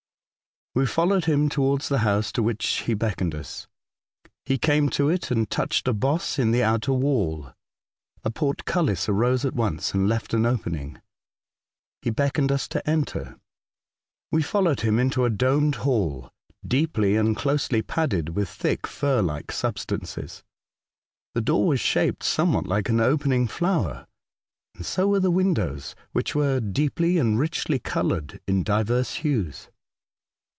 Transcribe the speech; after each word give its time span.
We 0.73 0.85
followed 0.85 1.25
him 1.25 1.49
towards 1.49 1.89
the 1.89 1.97
liouse 1.97 2.31
to 2.31 2.41
which 2.41 2.65
he 2.83 2.93
beckoned 2.93 3.35
us. 3.35 3.67
He 4.45 4.57
came 4.57 4.87
to 4.91 5.09
it 5.09 5.29
and 5.29 5.49
touched 5.49 5.85
a 5.85 5.91
boss 5.91 6.39
in 6.39 6.51
the 6.51 6.63
outer 6.63 6.93
wall. 6.93 7.51
A 8.23 8.31
portcullis 8.31 9.01
Tycho 9.07 9.11
Island. 9.11 9.17
109 9.17 9.29
arose 9.29 9.45
at 9.45 9.53
once, 9.53 9.93
and 9.93 10.07
left 10.07 10.33
an 10.33 10.45
opening. 10.45 11.01
He 12.01 12.09
beckoned 12.09 12.47
to 12.47 12.55
us 12.55 12.69
to 12.69 12.89
enter. 12.89 13.37
We 14.31 14.41
followed 14.41 14.79
him 14.79 14.97
into 14.97 15.25
a 15.25 15.29
domed 15.29 15.75
hall, 15.75 16.31
deeply 16.65 17.17
and 17.17 17.35
closely 17.35 17.81
padded 17.81 18.29
with 18.29 18.47
thick 18.47 18.87
fur 18.87 19.21
like 19.21 19.51
substances. 19.51 20.41
The 21.33 21.41
door 21.41 21.67
was 21.67 21.81
shaped 21.81 22.23
someAvhat 22.23 22.65
like 22.67 22.87
an 22.87 23.01
opening 23.01 23.45
flower, 23.49 24.07
and 24.75 24.85
so 24.85 25.09
were 25.09 25.19
the 25.19 25.31
windows, 25.31 25.95
which 26.13 26.33
were 26.33 26.61
deeply 26.61 27.17
and 27.17 27.37
richly 27.37 27.77
coloured 27.77 28.39
in 28.47 28.63
divers 28.63 29.15
hues. 29.15 29.67